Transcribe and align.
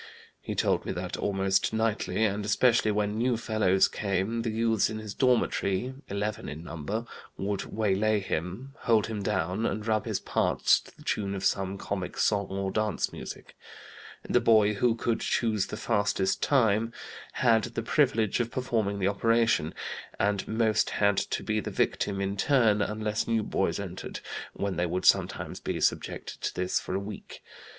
He 0.41 0.55
told 0.55 0.83
me 0.83 0.91
that 0.93 1.15
almost 1.15 1.73
nightly, 1.73 2.25
and 2.25 2.43
especially 2.43 2.89
when 2.89 3.19
new 3.19 3.37
fellows 3.37 3.87
came, 3.87 4.41
the 4.41 4.49
youths 4.49 4.89
in 4.89 4.97
his 4.97 5.13
dormitory 5.13 5.93
(eleven 6.09 6.49
in 6.49 6.63
number) 6.63 7.05
would 7.37 7.65
waylay 7.65 8.19
him, 8.19 8.73
hold 8.79 9.05
him 9.05 9.21
down, 9.21 9.63
and 9.67 9.85
rub 9.85 10.05
his 10.05 10.19
parts 10.19 10.79
to 10.79 10.95
the 10.97 11.03
tune 11.03 11.35
of 11.35 11.45
some 11.45 11.77
comic 11.77 12.17
song 12.17 12.47
or 12.47 12.71
dance 12.71 13.13
music. 13.13 13.55
The 14.27 14.39
boy 14.41 14.73
who 14.73 14.95
could 14.95 15.19
choose 15.19 15.67
the 15.67 15.77
fastest 15.77 16.41
time 16.41 16.91
had 17.33 17.65
the 17.65 17.83
privilege 17.83 18.39
of 18.39 18.49
performing 18.49 18.97
the 18.97 19.07
operation, 19.07 19.71
and 20.19 20.47
most 20.47 20.89
had 20.97 21.17
to 21.17 21.43
be 21.43 21.59
the 21.59 21.69
victim 21.69 22.19
in 22.19 22.37
turn 22.37 22.81
unless 22.81 23.27
new 23.27 23.43
boys 23.43 23.79
entered, 23.79 24.19
when 24.53 24.77
they 24.77 24.87
would 24.87 25.05
sometimes 25.05 25.59
be 25.59 25.79
subjected 25.79 26.41
to 26.41 26.55
this 26.55 26.79
for 26.79 26.95
a 26.95 26.99
week. 26.99 27.43